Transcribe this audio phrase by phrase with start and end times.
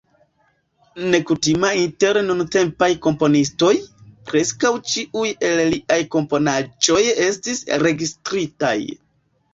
[1.09, 3.71] Nekutima inter nuntempaj komponistoj,
[4.31, 8.77] preskaŭ ĉiuj el liaj komponaĵoj estis registritaj.